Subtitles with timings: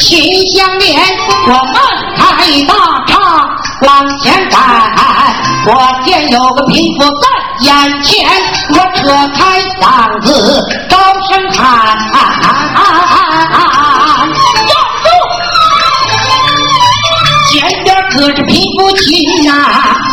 [0.00, 0.98] 秦香莲，
[1.46, 1.74] 我们
[2.16, 2.24] 开
[2.66, 2.74] 大
[3.06, 3.12] 叉
[3.82, 4.58] 往前赶。
[5.66, 5.70] 我
[6.04, 7.28] 见有个贫妇在
[7.60, 8.26] 眼前，
[8.70, 9.00] 我扯
[9.36, 10.96] 开嗓子高
[11.28, 11.62] 声喊：
[14.66, 14.72] 站
[15.04, 15.06] 住！
[17.50, 17.52] 前
[17.84, 19.04] 边可是贫妇亲
[19.44, 20.09] 呐、香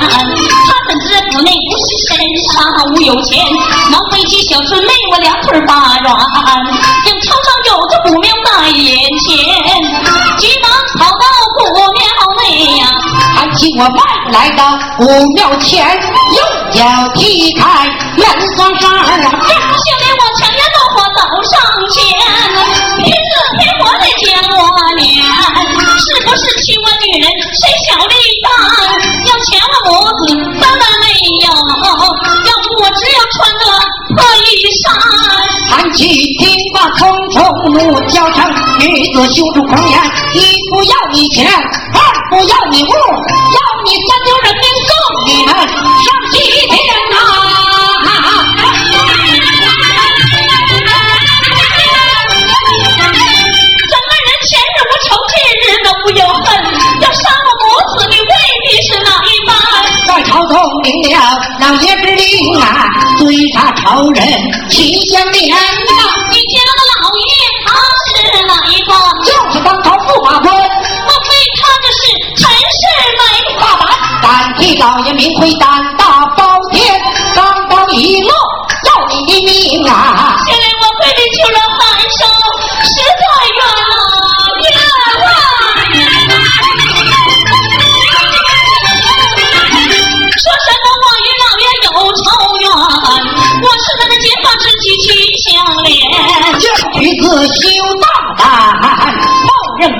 [0.00, 2.16] 把咱们撵，他们知府内不是身
[2.52, 2.56] 上
[2.92, 3.44] 无有钱，
[3.90, 6.16] 忙背起小孙妹我两腿发软，
[7.04, 8.86] 正朝上有个古庙在眼
[9.26, 9.36] 前，
[10.38, 11.24] 急忙跑到
[11.56, 11.60] 古
[11.92, 12.00] 庙
[12.42, 12.88] 内呀、
[13.34, 15.84] 看起我迈步来到古庙前，
[16.36, 16.38] 右
[16.72, 16.78] 脚
[17.14, 17.62] 踢开
[18.16, 21.60] 门双扇儿啊，下面往强颜怒火走上
[21.92, 21.96] 前，
[35.70, 36.06] 寒气。
[36.38, 37.36] 听罢匆匆
[37.72, 37.78] 怒
[38.08, 38.38] 叫声，
[38.80, 39.98] 女子羞出狂言，
[40.34, 40.36] 一
[40.70, 41.98] 不要你钱，二
[42.30, 44.30] 不要你物，要你三丢
[60.88, 61.16] 朝中领了
[61.60, 62.88] 老爷之令啊，
[63.18, 64.24] 追杀仇人
[64.70, 65.56] 秦香莲呐，
[66.30, 67.30] 你家的老爷
[67.66, 67.66] 他
[68.08, 68.16] 是
[68.46, 68.92] 哪一个？
[69.24, 70.46] 就是当朝驸马官。
[70.48, 72.00] 莫非他这是
[72.36, 72.82] 陈世
[73.18, 73.20] 美？
[73.60, 73.82] 大胆，
[74.22, 75.68] 敢替老爷明辉胆
[75.98, 76.04] 大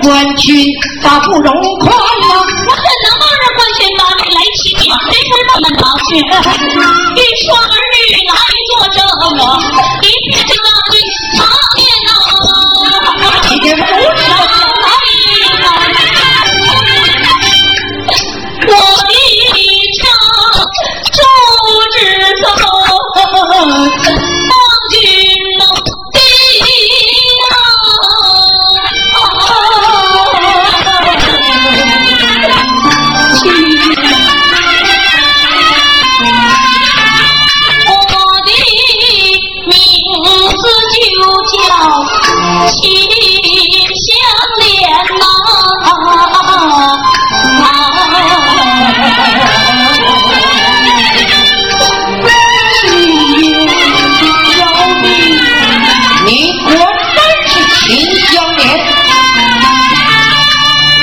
[0.03, 0.67] 官军，
[1.03, 1.53] 大不容
[1.85, 4.89] 宽呐、我怎能冒着官军把你来欺骗？
[5.11, 6.17] 谁不让们逃去？
[6.19, 8.39] 一双儿女来
[8.69, 9.59] 作证啊！
[10.03, 10.67] 一片这个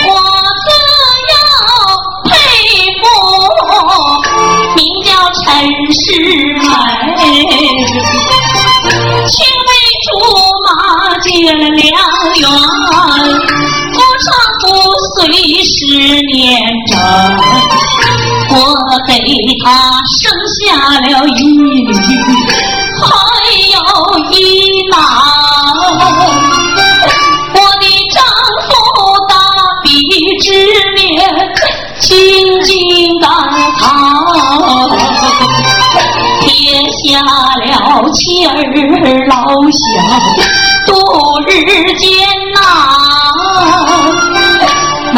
[0.08, 0.10] 我
[0.64, 0.68] 自
[1.32, 1.34] 幼
[2.30, 2.34] 佩
[3.00, 3.04] 服，
[4.76, 5.08] 名叫
[5.42, 5.44] 陈
[5.94, 6.04] 世
[6.60, 7.22] 美，
[9.28, 9.34] 青
[9.66, 9.70] 梅
[10.04, 10.08] 竹
[10.66, 10.68] 马
[11.22, 11.74] 结良
[12.36, 12.44] 缘，
[13.94, 14.28] 不长
[14.62, 14.64] 不
[15.16, 15.18] 遂
[15.64, 15.74] 十
[16.34, 16.36] 年
[16.88, 16.94] 整。
[18.50, 18.54] 我
[19.08, 19.12] 给
[19.64, 19.66] 他
[20.22, 20.22] 生
[20.60, 20.64] 下
[21.00, 21.40] 了一。
[38.48, 39.34] 儿老
[39.72, 39.86] 小，
[40.86, 40.94] 度
[41.48, 41.50] 日
[41.98, 42.06] 艰
[42.54, 42.58] 难，
[45.14, 45.18] 那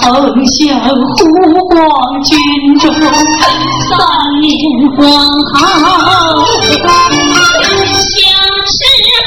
[0.00, 0.02] 曾
[0.46, 0.88] 相湖
[1.68, 1.76] 广
[2.22, 2.30] 军
[2.78, 3.92] 中三
[4.40, 4.48] 年
[4.96, 5.00] 光
[5.54, 5.56] 好，
[7.92, 8.10] 相
[8.68, 8.72] 识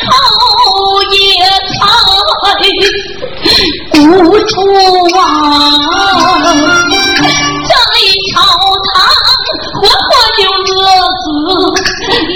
[0.07, 0.09] 后
[1.11, 1.15] 也
[1.71, 1.79] 才
[4.01, 4.03] 无
[4.47, 4.53] 处
[5.15, 5.19] 望，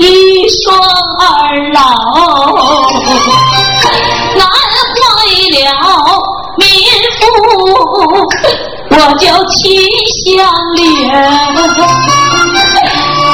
[0.01, 1.24] 一双儿
[1.74, 1.78] 郎，
[4.38, 4.48] 难
[4.96, 4.98] 坏
[5.51, 5.60] 了
[6.57, 6.66] 民
[7.19, 7.22] 妇，
[8.92, 9.57] 我叫秦
[10.25, 10.28] 香
[10.75, 10.80] 莲，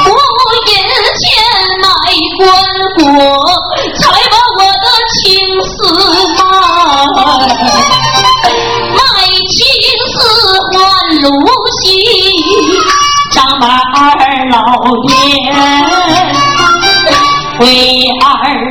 [0.04, 0.14] 我
[0.66, 0.68] 因
[1.20, 1.24] 钱
[1.82, 1.86] 买
[2.38, 2.44] 棺
[2.98, 3.00] 椁，
[4.00, 4.84] 才把我的
[5.14, 5.22] 青
[5.70, 5.74] 丝
[6.36, 6.38] 卖，
[8.92, 9.00] 卖
[9.54, 9.56] 青
[10.12, 10.14] 丝
[10.72, 10.74] 换
[11.22, 11.24] 芦
[11.80, 11.84] 席，
[13.32, 13.64] 长满
[13.94, 14.04] 二
[14.50, 14.54] 老
[15.08, 15.14] 爷。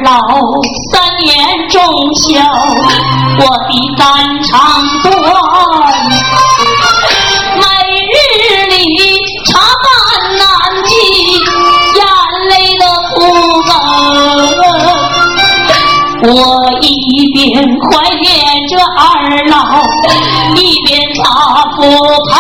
[0.06, 0.12] 老
[0.94, 1.34] 三年
[1.68, 1.82] 中
[2.14, 2.38] 孝，
[3.40, 4.06] 我的肝
[4.44, 4.54] 肠
[5.02, 5.12] 断。
[7.56, 7.64] 每
[8.14, 8.16] 日
[8.68, 8.72] 里
[9.46, 9.84] 茶饭
[10.38, 10.46] 难
[10.86, 10.94] 尽，
[11.96, 12.00] 眼
[12.50, 12.82] 泪的
[13.16, 13.18] 哭
[13.64, 13.72] 哽。
[16.22, 16.30] 我
[16.82, 16.86] 一
[17.34, 17.44] 边
[17.82, 17.92] 怀
[18.22, 18.30] 念
[18.68, 19.04] 着二
[19.48, 19.58] 老，
[20.56, 21.24] 一边擦
[21.76, 21.82] 不
[22.30, 22.32] 旁。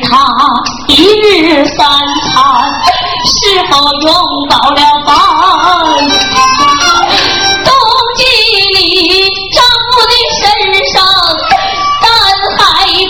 [0.00, 0.08] 他
[0.88, 1.78] 一日三
[2.22, 2.32] 餐
[3.24, 3.32] 是
[3.70, 4.08] 否用
[4.50, 5.08] 饱了饭？
[7.64, 7.68] 冬
[8.16, 8.22] 季
[8.74, 8.78] 里
[9.52, 9.56] 丈
[9.90, 10.42] 夫的身
[10.92, 10.94] 上
[12.02, 12.06] 但
[12.56, 12.58] 还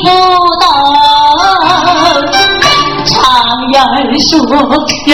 [0.05, 0.07] 不
[0.61, 0.63] 等。
[3.07, 3.13] 常
[3.73, 3.77] 言
[4.21, 4.33] 说，
[5.07, 5.13] 人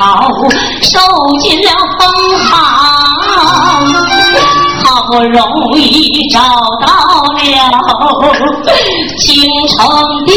[0.00, 0.06] 好，
[0.82, 1.00] 受
[1.40, 2.00] 尽了风
[2.46, 2.50] 寒，
[4.84, 5.38] 好不容
[5.76, 5.82] 易
[6.32, 6.38] 找
[6.86, 6.86] 到
[7.34, 7.36] 了
[9.18, 9.26] 京
[9.68, 9.76] 城
[10.24, 10.30] 地。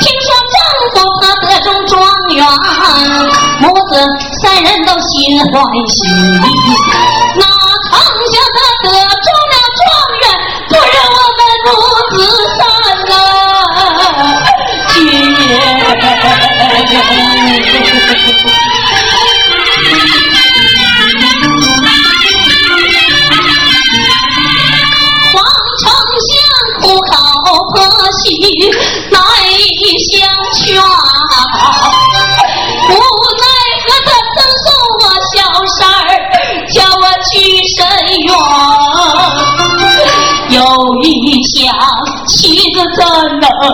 [0.00, 0.56] 听说丈
[0.92, 1.98] 夫他得中状
[2.32, 2.38] 元，
[3.60, 3.90] 母子
[4.42, 5.08] 三人都心
[5.52, 5.54] 欢
[5.88, 5.96] 喜。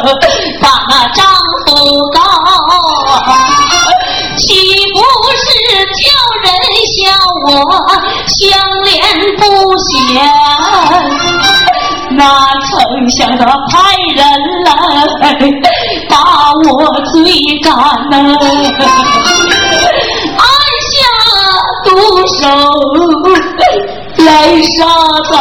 [0.60, 1.24] 把那丈
[1.66, 1.68] 夫
[2.10, 2.18] 告？
[4.36, 4.46] 岂
[4.92, 4.98] 不
[5.40, 5.44] 是
[6.02, 6.04] 叫
[6.42, 6.46] 人
[6.92, 6.94] 笑
[7.46, 7.48] 我
[8.26, 8.36] 相
[8.82, 8.92] 恋
[9.38, 9.42] 不
[9.78, 9.88] 贤？
[12.16, 12.22] 哪
[12.70, 12.72] 曾
[13.10, 13.72] 想他派
[14.14, 14.20] 人
[14.64, 14.68] 来
[16.08, 16.12] 把
[16.52, 16.68] 我
[17.12, 17.14] 追
[17.62, 17.66] 赶
[18.10, 18.14] 呢？
[20.36, 20.44] 按
[20.90, 20.94] 下
[21.84, 21.88] 毒
[22.38, 22.42] 手
[24.24, 24.28] 来
[24.62, 24.78] 杀
[25.30, 25.32] 他。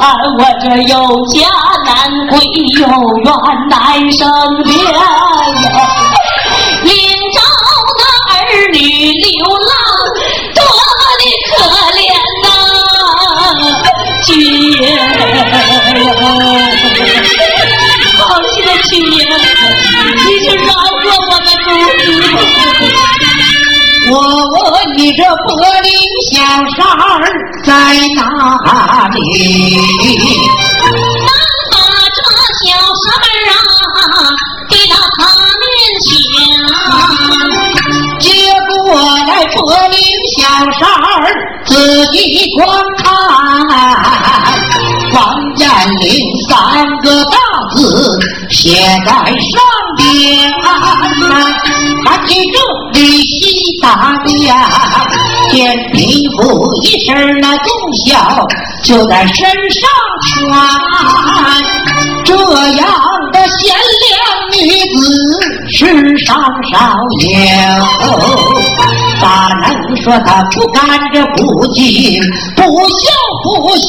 [0.00, 0.94] 看我这有
[1.26, 1.36] 家
[1.84, 1.90] 难
[2.30, 2.38] 归，
[2.80, 2.86] 有
[3.24, 3.28] 缘
[3.68, 3.76] 难
[4.12, 4.30] 生。
[25.08, 25.88] 你这柏林
[26.30, 26.36] 小
[26.76, 27.24] 三儿
[27.64, 27.72] 在
[28.14, 28.20] 哪
[29.08, 29.16] 里？
[30.84, 31.32] 当
[31.72, 31.74] 把
[32.12, 32.20] 这
[32.60, 32.68] 小
[33.00, 33.24] 三儿
[33.56, 33.96] 啊
[34.68, 35.20] 递到他
[35.64, 35.72] 面
[36.04, 36.12] 前，
[38.20, 38.28] 接
[38.68, 38.76] 过
[39.26, 39.56] 来柏
[39.88, 39.96] 林
[40.36, 40.38] 小
[40.78, 41.10] 三儿
[41.64, 41.72] 仔
[42.12, 42.14] 细
[42.58, 42.60] 观
[42.98, 43.08] 看，
[45.14, 45.16] 王
[45.56, 46.04] 占领
[46.50, 47.38] 三个大
[47.74, 47.80] 字
[48.50, 48.60] 写
[49.06, 49.56] 在上
[49.96, 50.06] 边。
[53.88, 54.54] 大娘，
[55.50, 57.66] 见匹夫一身那忠
[58.04, 58.46] 孝，
[58.84, 59.88] 就在身上
[60.28, 60.36] 穿。
[62.22, 62.86] 这样
[63.32, 64.12] 的贤良
[64.52, 64.60] 女
[64.94, 65.00] 子，
[65.72, 65.78] 世
[66.26, 66.28] 上
[66.70, 66.76] 少
[67.22, 67.26] 有。
[69.22, 69.24] 咋
[69.62, 69.66] 能
[70.02, 70.78] 说她不干
[71.10, 71.82] 这不敬、
[72.54, 73.08] 不孝、
[73.42, 73.88] 不贤？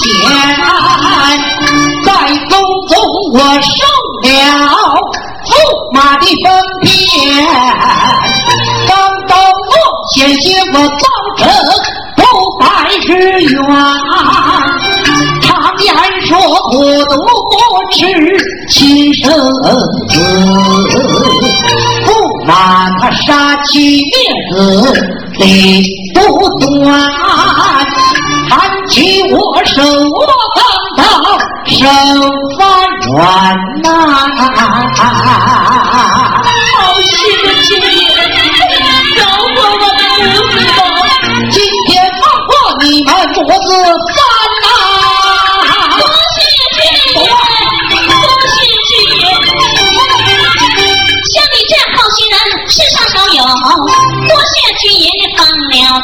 [2.05, 2.09] 在
[2.47, 2.51] 宫
[2.87, 2.95] 中
[3.33, 3.69] 我受
[4.23, 4.25] 了
[5.43, 5.51] 驸
[5.93, 6.47] 马的封
[6.81, 6.87] 便，
[7.45, 8.28] 刚到
[10.19, 11.05] 险些我造
[11.38, 11.47] 成
[12.17, 12.21] 不
[12.59, 12.65] 白
[13.03, 13.07] 之
[13.41, 13.55] 冤。
[15.41, 15.47] 常
[15.79, 15.88] 言
[16.27, 16.38] 说
[16.69, 16.71] 苦
[17.05, 17.55] 毒不
[17.89, 17.97] 吃
[18.69, 19.31] 亲生
[20.09, 20.13] 子，
[22.05, 22.09] 驸
[22.45, 22.51] 马
[22.99, 24.11] 他杀妻灭
[24.51, 24.53] 子
[25.39, 26.19] 理不
[26.59, 26.85] 断，
[28.49, 28.59] 看
[28.89, 30.19] 起我手我
[30.57, 30.59] 刚
[30.97, 31.01] 到
[31.65, 31.77] 手
[32.57, 32.59] 发
[33.07, 33.15] 软
[33.81, 33.88] 呐。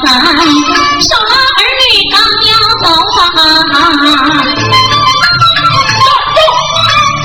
[0.03, 0.07] 咱，
[1.01, 2.13] 少了儿女刚
[2.47, 2.51] 要
[2.81, 2.85] 走
[3.37, 3.39] 啊！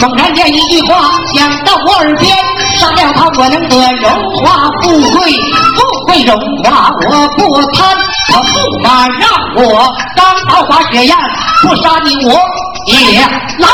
[0.01, 2.35] 猛然间一句话讲到我耳边，
[2.79, 4.89] 杀了他我能得荣华富
[5.19, 5.33] 贵，
[5.77, 7.97] 富贵荣华我不贪，
[8.29, 9.23] 可驸马让
[9.57, 11.15] 我当桃花雪艳，
[11.63, 12.31] 不杀你我
[12.87, 13.21] 也
[13.59, 13.69] 难。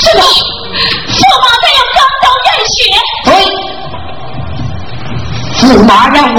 [0.00, 2.78] 是的，驸马再要钢刀验血，
[3.24, 3.30] 对，
[5.60, 6.38] 驸马让我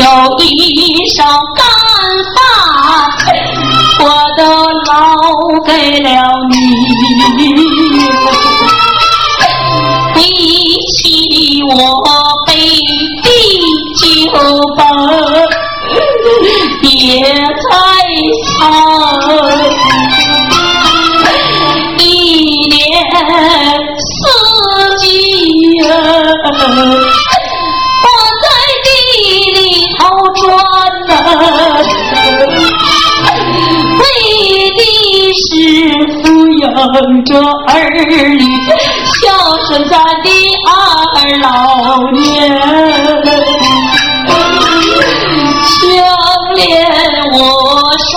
[0.00, 0.59] 有一
[36.88, 37.70] 等着儿
[38.06, 38.40] 女，
[39.20, 39.22] 孝
[39.66, 40.28] 顺咱的
[40.66, 40.68] 二
[41.40, 41.46] 老
[42.12, 42.20] 年。
[45.70, 45.78] 相
[46.54, 46.58] 恋
[47.32, 47.38] 我
[47.98, 48.10] 说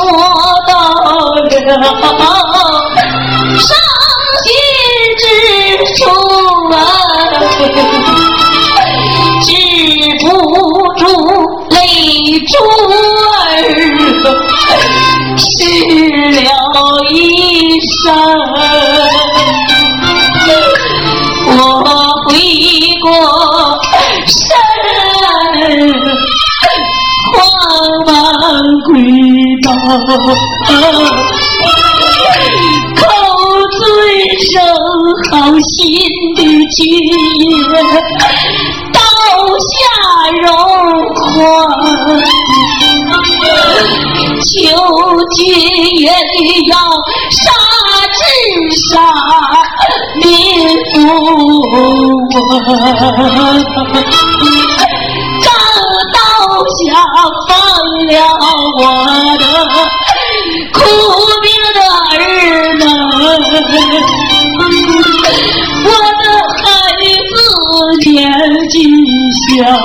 [0.68, 0.72] 到
[1.12, 1.36] 了
[3.60, 3.68] 伤
[4.44, 4.46] 心
[5.20, 5.24] 之
[5.96, 6.02] 处
[6.74, 6.76] 啊，
[9.42, 9.48] 止
[10.20, 10.24] 不
[10.98, 11.02] 住
[11.70, 11.78] 泪
[12.48, 12.52] 珠
[21.46, 21.52] 我
[22.26, 22.30] 回
[23.02, 23.06] 过
[24.28, 24.34] 身，
[27.34, 27.36] 慌
[28.06, 28.12] 忙
[28.86, 28.92] 跪
[29.64, 29.68] 倒。
[32.96, 33.02] 口
[33.72, 33.82] 尊
[34.40, 34.52] 声
[35.32, 35.32] 好
[35.70, 35.76] 心
[36.36, 36.40] 的
[36.76, 37.52] 君爷，
[55.42, 55.46] 这
[56.14, 56.18] 刀
[56.78, 56.82] 下
[57.48, 57.52] 放
[58.08, 58.12] 了
[58.78, 58.80] 我
[59.40, 59.44] 的
[60.74, 60.78] 苦
[61.42, 62.14] 命的儿
[62.78, 62.80] 们，
[65.86, 65.88] 我
[66.20, 66.24] 的
[66.60, 66.64] 孩
[67.30, 67.34] 子
[68.10, 68.12] 年
[68.70, 68.74] 纪
[69.50, 69.76] 小啊，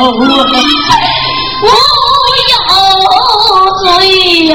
[1.62, 1.66] 无
[2.50, 2.56] 有
[3.84, 3.86] 罪
[4.46, 4.52] 呀。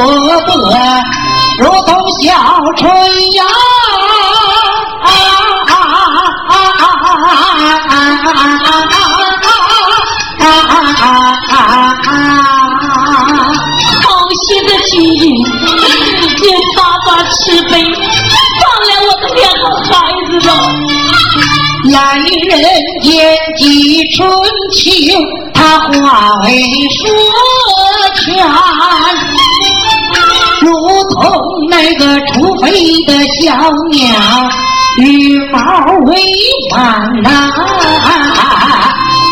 [0.00, 0.72] 真活泼，
[1.58, 1.88] 如同
[2.20, 2.32] 小
[2.78, 2.90] 春
[3.32, 3.44] 呀。
[16.42, 17.72] 你爸爸慈悲，
[18.58, 19.88] 放了我的两个孩
[20.26, 20.48] 子吧。
[21.92, 22.54] 来人
[23.02, 23.08] 间
[23.56, 23.62] 几
[24.16, 24.18] 春
[24.74, 24.80] 秋，
[25.54, 25.88] 他化
[26.44, 26.48] 为
[26.98, 27.04] 说
[33.40, 33.56] 小
[33.92, 33.98] 鸟
[35.02, 35.58] 羽毛
[36.04, 36.20] 为
[36.72, 37.50] 王，哪，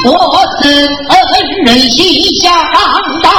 [0.07, 0.11] 我
[0.63, 1.19] 是恩
[1.67, 2.03] 人，心
[2.41, 2.51] 相
[3.23, 3.33] 当。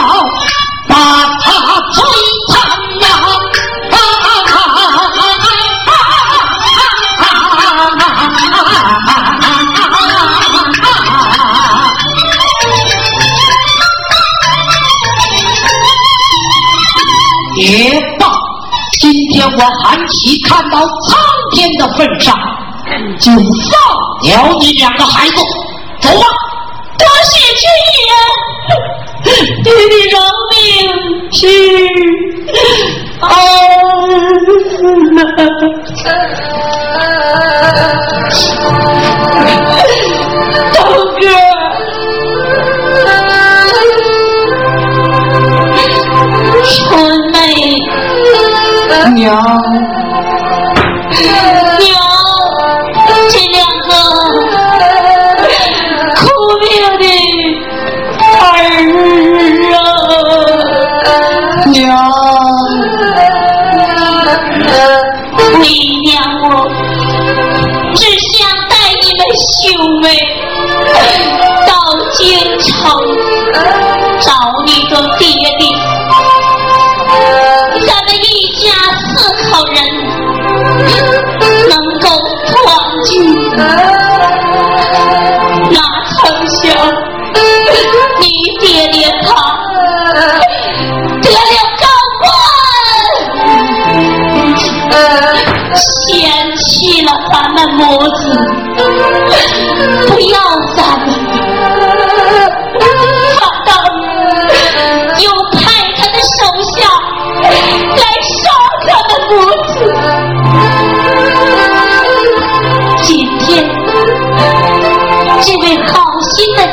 [19.60, 21.20] 我韩琦看到苍
[21.52, 22.34] 天的份上，
[23.20, 23.42] 就放
[24.48, 25.36] 了你两个孩子，
[26.00, 26.26] 走吧。
[26.98, 27.64] 多谢君
[28.00, 28.10] 爷。
[29.64, 30.18] 弟弟饶
[30.50, 30.56] 命
[31.34, 31.38] 是
[33.22, 33.28] 恩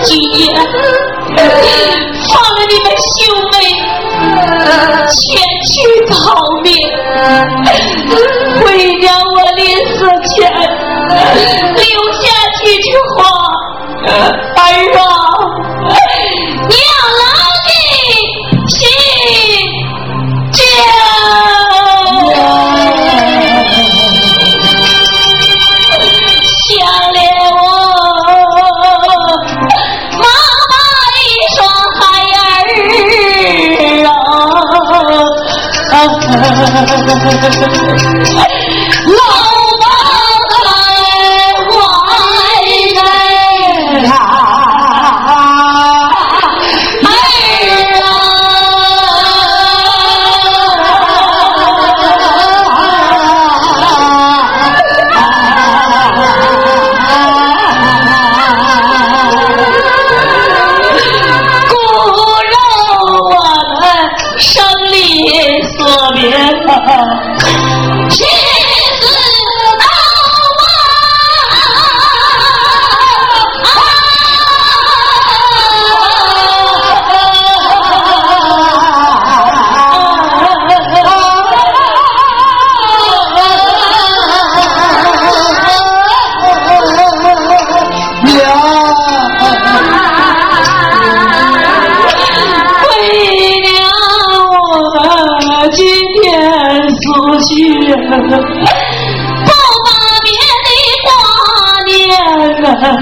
[0.07, 0.63] 今夜放
[2.55, 2.87] 了你们
[3.19, 3.19] 兄
[3.51, 3.55] 妹
[5.11, 5.19] 前
[5.67, 5.75] 去
[6.09, 6.15] 逃
[6.63, 6.71] 命，
[37.07, 38.47] 哈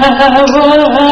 [0.05, 1.04] 远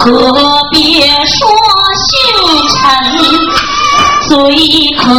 [0.00, 0.10] 可
[0.72, 1.46] 别说
[2.08, 2.16] 姓
[2.68, 2.80] 陈。
[4.30, 4.36] 嘴
[4.96, 5.12] 可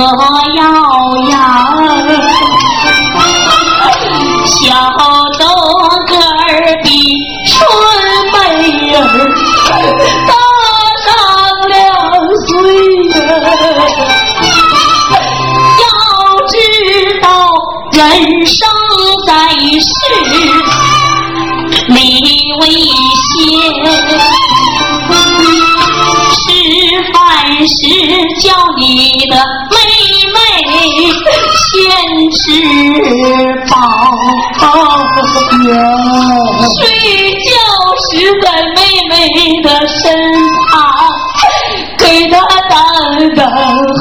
[0.55, 0.63] 要
[1.27, 1.37] 严，
[28.41, 28.84] 叫你
[29.30, 29.36] 的
[29.69, 29.75] 妹
[30.34, 30.34] 妹
[31.56, 31.69] 先
[32.32, 32.39] 吃
[33.69, 33.73] 饱，
[36.80, 36.82] 睡
[37.45, 37.47] 觉
[38.10, 38.77] 时在妹
[39.10, 39.12] 妹
[39.62, 40.01] 的身
[40.71, 40.71] 旁
[41.99, 42.34] 给她
[42.67, 42.73] 当
[43.36, 43.39] 当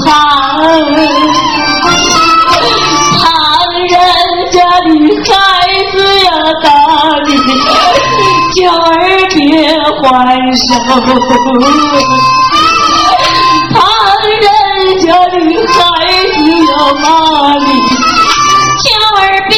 [0.04, 0.08] 汗。
[3.18, 3.22] 旁
[3.88, 3.92] 人
[4.50, 4.88] 家的
[5.26, 5.30] 孩
[5.92, 6.28] 子呀，
[6.62, 6.66] 打
[7.26, 7.30] 你
[8.54, 8.80] 叫儿
[9.34, 9.38] 别
[10.02, 10.08] 还
[10.56, 10.60] 手。
[15.66, 15.78] 孩
[16.36, 17.04] 子要骂
[17.58, 17.66] 你，
[18.82, 19.54] 娇儿别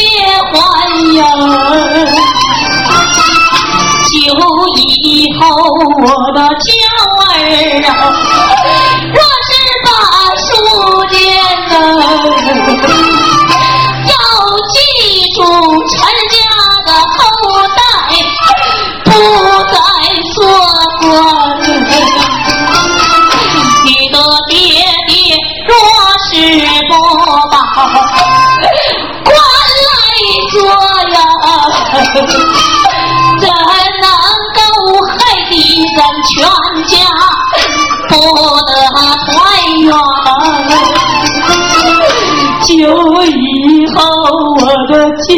[0.52, 0.56] 还
[1.14, 1.20] 呀！
[4.12, 4.14] 就
[4.76, 4.78] 以
[5.40, 5.40] 后
[6.00, 6.38] 我的
[32.26, 33.46] 怎
[34.00, 34.06] 能
[34.56, 34.60] 够
[35.06, 35.14] 害
[35.50, 35.52] 得
[35.96, 36.32] 咱全
[36.88, 36.92] 家
[38.08, 38.12] 不
[38.66, 38.70] 得
[39.32, 39.36] 团
[39.80, 39.90] 圆？
[42.62, 42.70] 就
[43.24, 43.98] 以后
[44.54, 44.92] 我的
[45.26, 45.30] 娇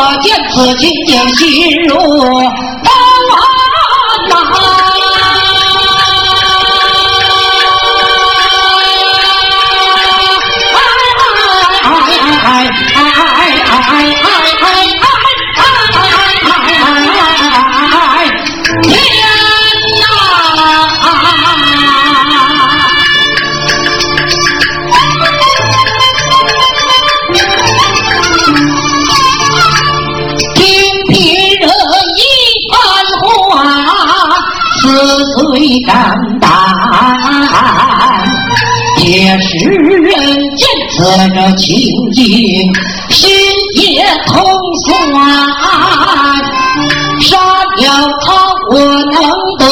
[0.00, 1.96] 我见此情景心如
[41.58, 41.76] 情
[42.14, 42.22] 景，
[43.10, 43.28] 心
[43.74, 44.44] 也痛
[44.86, 44.88] 酸。
[47.20, 47.36] 杀
[47.76, 47.92] 掉
[48.24, 48.26] 他，
[48.70, 49.16] 我能
[49.58, 49.62] 得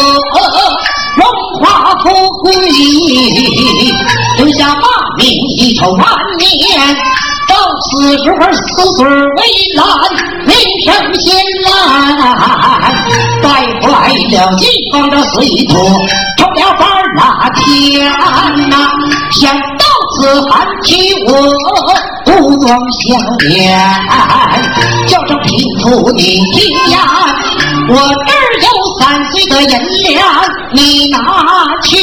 [1.16, 1.24] 荣
[1.60, 1.64] 华
[2.02, 2.04] 富
[2.42, 2.52] 贵，
[4.38, 4.82] 留下骂
[5.16, 5.26] 名
[5.58, 6.04] 一臭万
[6.38, 6.96] 年。
[7.48, 8.60] 到此时候死
[8.96, 9.40] 罪为
[9.76, 9.86] 难，
[10.44, 10.50] 名
[10.84, 11.24] 声显
[11.64, 11.70] 烂。
[13.42, 13.46] 带
[13.80, 15.72] 回来了几方的碎土，
[16.36, 16.82] 成了板
[17.16, 17.20] 那
[17.50, 17.64] 天！
[20.50, 21.32] 喊起我
[22.24, 23.78] 不装相脸，
[25.06, 26.98] 叫声贫妇你听呀，
[27.88, 28.66] 我这儿有
[29.00, 29.68] 三岁的银
[30.08, 30.18] 两，
[30.72, 31.18] 你拿
[31.82, 31.96] 去。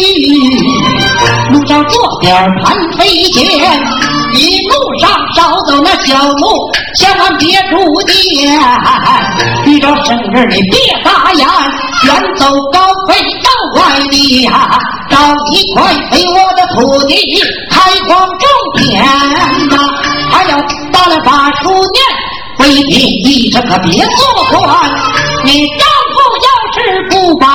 [1.51, 2.33] 路上做点
[2.63, 3.45] 盘飞剑，
[4.33, 8.59] 一路上少走那小路，千万别住店。
[9.65, 11.47] 遇着生日你别眨眼，
[12.05, 13.21] 远走高飞
[13.75, 14.69] 外地呀，
[15.09, 15.17] 找
[15.51, 17.13] 一块肥沃的土地
[17.69, 18.39] 开荒种
[18.77, 19.03] 田
[19.69, 19.73] 呐。
[20.31, 20.57] 还要
[20.91, 22.03] 打了把书念，
[22.59, 22.91] 未必
[23.23, 24.61] 一生可别做官。
[25.43, 26.77] 你丈夫要是
[27.09, 27.45] 不把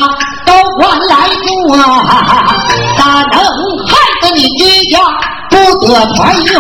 [0.46, 1.78] 都官来住啊，
[2.96, 3.40] 咋能
[3.86, 3.90] 害
[4.22, 5.00] 得你居家
[5.50, 6.54] 不得团圆？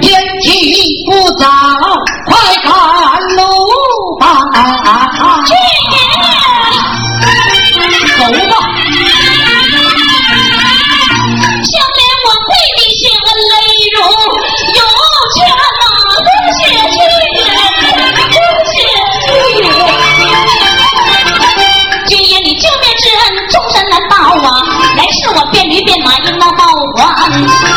[0.00, 0.48] 天气
[1.10, 1.46] 不早，
[2.26, 2.72] 快赶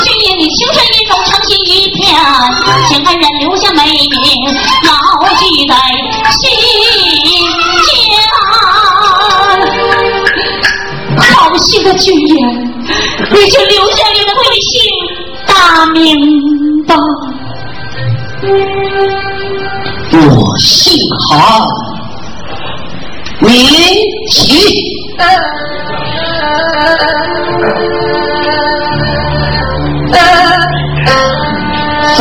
[0.03, 1.99] 君爷，你青春一中，诚心一片，
[2.87, 4.13] 请恩人留下美名，
[4.83, 4.89] 牢
[5.35, 5.75] 记在
[6.31, 6.41] 心
[7.83, 7.89] 间。
[11.17, 12.33] 好心的君爷，
[13.31, 14.71] 你就留下你的贵姓
[15.45, 15.99] 大名
[16.87, 16.95] 吧。
[20.13, 20.97] 我姓
[21.29, 21.31] 韩，
[23.39, 23.49] 名
[24.31, 24.39] 齐。
[32.17, 32.19] 在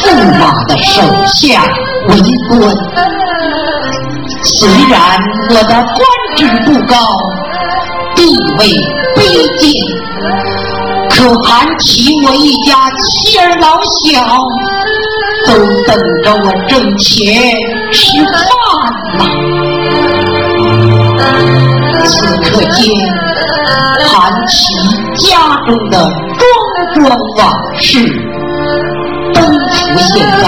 [0.00, 0.04] 驸
[0.38, 1.40] 马的手下
[2.08, 2.12] 为
[2.48, 2.52] 官，
[4.42, 4.94] 虽然
[5.50, 5.98] 我的官
[6.36, 6.94] 职不高，
[8.14, 8.20] 地
[8.58, 8.60] 位
[9.16, 9.20] 卑
[9.58, 9.70] 贱，
[11.10, 14.12] 可盘起我一家妻儿老小，
[15.46, 15.50] 都
[15.86, 15.90] 等
[16.24, 17.08] 着我挣钱
[17.92, 18.32] 吃饭
[19.18, 19.20] 呢。
[22.04, 22.80] 此刻见
[24.04, 24.10] 盘
[24.48, 24.58] 起
[25.16, 25.94] 家中的
[26.38, 26.42] 桩
[26.94, 27.40] 桩往
[27.80, 27.88] 事。
[29.34, 30.44] 都浮现在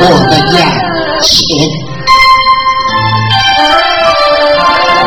[0.00, 0.56] 我的眼
[1.20, 1.36] 前，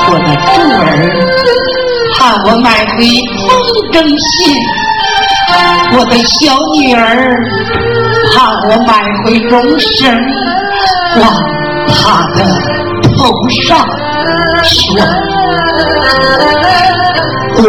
[0.07, 0.85] 我的柱儿
[2.19, 2.97] 喊我买回
[3.47, 3.49] 风
[3.91, 3.95] 筝
[4.29, 4.31] 线，
[5.97, 6.37] 我的小
[6.79, 6.99] 女儿
[8.31, 8.37] 喊
[8.69, 8.91] 我买
[9.25, 9.89] 回绒绳
[11.19, 11.23] 往
[11.87, 12.39] 她的
[13.17, 13.19] 头
[13.67, 13.69] 上，
[14.63, 14.71] 说
[17.57, 17.59] 我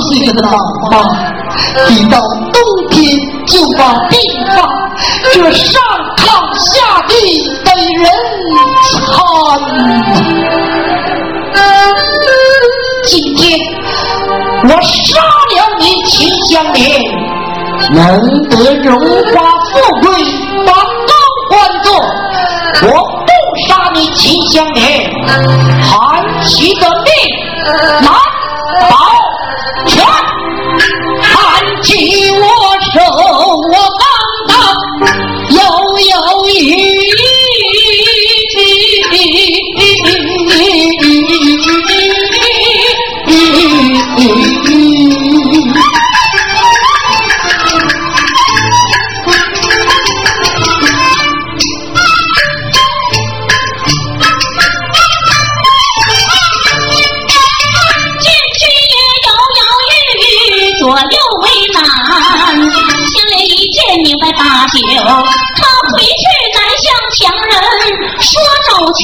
[0.00, 0.50] 四岁的老
[0.90, 0.92] 妈。
[1.88, 2.20] 一到
[2.52, 4.18] 冬天就把病
[4.54, 4.68] 发，
[5.32, 5.80] 这上
[6.16, 6.24] 炕
[6.74, 7.12] 下地
[7.64, 8.04] 得人
[8.92, 9.04] 惨。
[13.06, 13.58] 今天
[14.64, 15.20] 我杀
[15.54, 17.00] 了你秦香莲，
[17.92, 17.98] 能
[18.48, 18.98] 得荣
[19.32, 19.34] 华
[19.72, 20.04] 富贵，
[20.66, 21.12] 把高
[21.48, 21.88] 官做；
[22.82, 22.92] 我
[23.24, 23.28] 不
[23.66, 25.10] 杀你秦香莲，
[25.82, 27.08] 韩喜的命
[28.02, 28.12] 难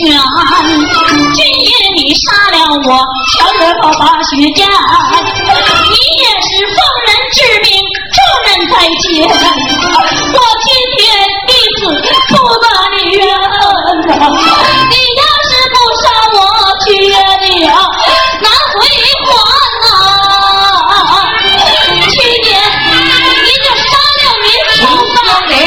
[0.02, 2.88] 今夜你杀了我
[3.38, 4.66] 全国报大血战
[5.90, 7.70] 你也是奉人之命
[8.10, 10.66] 重任在肩我今
[10.98, 11.00] 天
[11.46, 11.80] 弟子
[12.30, 13.14] 不得你。
[13.14, 13.22] 人
[14.90, 16.36] 你要是不杀我
[16.84, 16.90] 绝
[17.38, 17.70] 的呀，
[18.42, 18.76] 难回
[19.22, 19.30] 还
[19.82, 19.86] 呐
[22.08, 22.50] 今夜
[23.44, 23.88] 你就杀
[24.18, 25.14] 了你畜生
[25.46, 25.62] 的人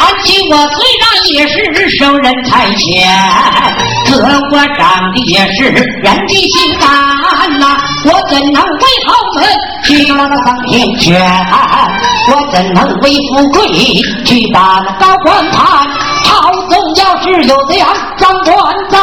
[0.00, 1.54] 而且我最大也是
[2.02, 3.06] 有人差遣，
[4.08, 4.16] 可
[4.50, 7.78] 我长的也是人的心肝呐。
[8.04, 9.44] 我怎能为豪门
[9.84, 11.20] 去把那当天权？
[12.28, 13.68] 我怎能为富贵
[14.24, 15.86] 去把那高官攀？
[16.24, 18.98] 朝中要是有这样长官在，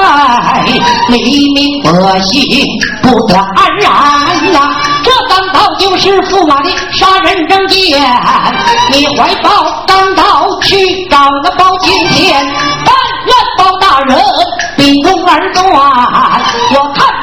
[1.08, 2.68] 黎民百姓
[3.02, 4.76] 不得安然呐。
[5.04, 8.02] 这当道就是驸马的杀人证件，
[8.92, 9.50] 你怀抱
[9.88, 10.78] 当道去
[11.10, 12.46] 找那包青天，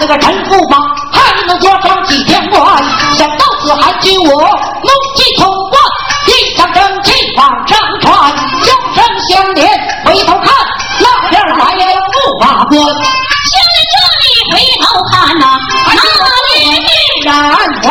[0.07, 0.79] 这个陈驸马
[1.11, 2.65] 还能做上几天官，
[3.19, 5.83] 想到此还请我怒气冲冠，
[6.27, 9.67] 一腔正气往上传，叫声相连，
[10.05, 10.55] 回头看
[11.01, 12.87] 那边来了驸马官，相
[13.75, 16.01] 连这里回头看呐，那
[16.55, 17.91] 里必然完